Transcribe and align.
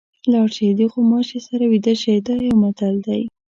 لاړ 0.31 0.47
شئ 0.55 0.69
د 0.79 0.81
غوماشي 0.91 1.39
سره 1.47 1.63
ویده 1.71 1.93
شئ 2.01 2.17
دا 2.27 2.35
یو 2.47 2.55
متل 2.61 2.95
دی. 3.07 3.21